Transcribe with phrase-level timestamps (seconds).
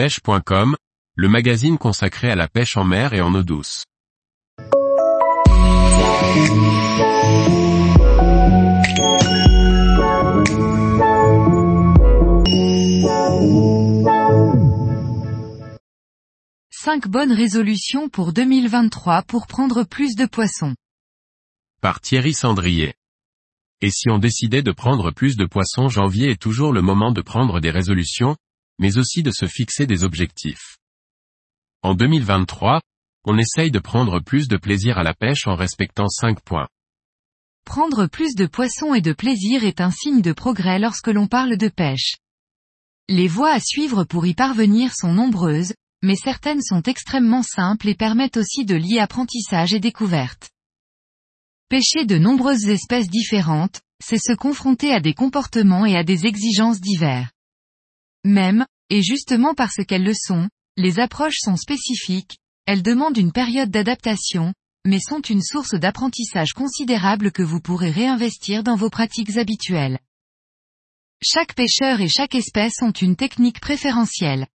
[0.00, 0.76] pêche.com,
[1.14, 3.84] le magazine consacré à la pêche en mer et en eau douce.
[16.70, 20.74] Cinq bonnes résolutions pour 2023 pour prendre plus de poissons.
[21.82, 22.94] Par Thierry Sandrier.
[23.82, 27.20] Et si on décidait de prendre plus de poissons janvier est toujours le moment de
[27.20, 28.38] prendre des résolutions,
[28.80, 30.78] mais aussi de se fixer des objectifs.
[31.82, 32.80] En 2023,
[33.24, 36.66] on essaye de prendre plus de plaisir à la pêche en respectant 5 points.
[37.66, 41.56] Prendre plus de poissons et de plaisir est un signe de progrès lorsque l'on parle
[41.56, 42.16] de pêche.
[43.08, 47.94] Les voies à suivre pour y parvenir sont nombreuses, mais certaines sont extrêmement simples et
[47.94, 50.50] permettent aussi de lier apprentissage et découverte.
[51.68, 56.80] Pêcher de nombreuses espèces différentes, c'est se confronter à des comportements et à des exigences
[56.80, 57.30] divers.
[58.24, 63.70] Même, et justement parce qu'elles le sont, les approches sont spécifiques, elles demandent une période
[63.70, 64.52] d'adaptation,
[64.84, 69.98] mais sont une source d'apprentissage considérable que vous pourrez réinvestir dans vos pratiques habituelles.
[71.22, 74.46] Chaque pêcheur et chaque espèce ont une technique préférentielle.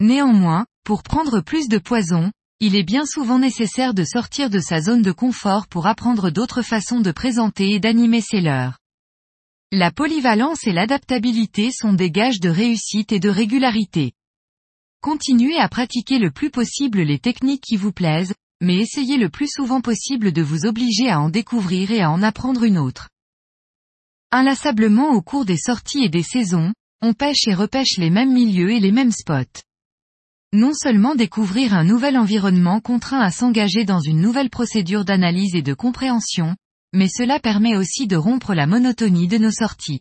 [0.00, 4.80] Néanmoins, pour prendre plus de poison, il est bien souvent nécessaire de sortir de sa
[4.80, 8.78] zone de confort pour apprendre d'autres façons de présenter et d'animer ses leurres.
[9.76, 14.12] La polyvalence et l'adaptabilité sont des gages de réussite et de régularité.
[15.02, 19.48] Continuez à pratiquer le plus possible les techniques qui vous plaisent, mais essayez le plus
[19.48, 23.08] souvent possible de vous obliger à en découvrir et à en apprendre une autre.
[24.30, 26.72] Inlassablement au cours des sorties et des saisons,
[27.02, 29.62] on pêche et repêche les mêmes milieux et les mêmes spots.
[30.52, 35.62] Non seulement découvrir un nouvel environnement contraint à s'engager dans une nouvelle procédure d'analyse et
[35.62, 36.54] de compréhension,
[36.94, 40.00] mais cela permet aussi de rompre la monotonie de nos sorties.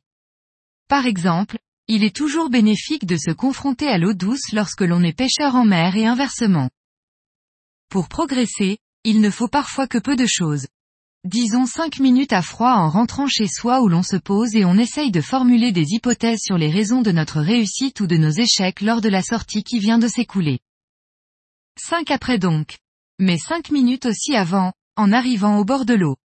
[0.87, 5.17] Par exemple, il est toujours bénéfique de se confronter à l'eau douce lorsque l'on est
[5.17, 6.69] pêcheur en mer et inversement.
[7.89, 10.67] Pour progresser, il ne faut parfois que peu de choses.
[11.25, 14.77] Disons 5 minutes à froid en rentrant chez soi où l'on se pose et on
[14.77, 18.81] essaye de formuler des hypothèses sur les raisons de notre réussite ou de nos échecs
[18.81, 20.59] lors de la sortie qui vient de s'écouler.
[21.79, 22.77] 5 après donc.
[23.19, 26.17] Mais 5 minutes aussi avant, en arrivant au bord de l'eau.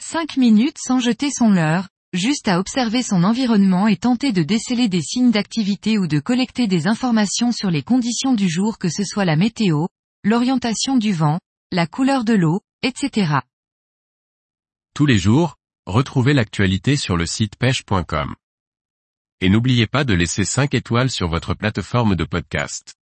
[0.00, 4.88] 5 minutes sans jeter son leurre, juste à observer son environnement et tenter de déceler
[4.88, 9.04] des signes d'activité ou de collecter des informations sur les conditions du jour que ce
[9.04, 9.86] soit la météo,
[10.24, 11.38] l'orientation du vent,
[11.72, 13.40] la couleur de l'eau, etc.
[14.94, 18.34] Tous les jours, retrouvez l'actualité sur le site pêche.com.
[19.40, 22.97] Et n'oubliez pas de laisser 5 étoiles sur votre plateforme de podcast.